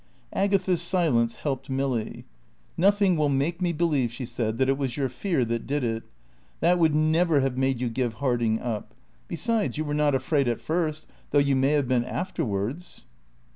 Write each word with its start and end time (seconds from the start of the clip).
Agatha's 0.33 0.81
silence 0.81 1.35
helped 1.35 1.69
Milly. 1.69 2.25
"Nothing 2.75 3.15
will 3.17 3.29
make 3.29 3.61
me 3.61 3.71
believe," 3.71 4.11
she 4.11 4.25
said, 4.25 4.57
"that 4.57 4.67
it 4.67 4.75
was 4.75 4.97
your 4.97 5.09
fear 5.09 5.45
that 5.45 5.67
did 5.67 5.83
it. 5.83 6.01
That 6.59 6.79
would 6.79 6.95
never 6.95 7.41
have 7.41 7.55
made 7.55 7.79
you 7.79 7.87
give 7.87 8.15
Harding 8.15 8.59
up. 8.59 8.95
Besides, 9.27 9.77
you 9.77 9.85
were 9.85 9.93
not 9.93 10.15
afraid 10.15 10.47
at 10.47 10.59
first, 10.59 11.05
though 11.29 11.37
you 11.37 11.55
may 11.55 11.73
have 11.73 11.87
been 11.87 12.03
afterwards." 12.03 13.05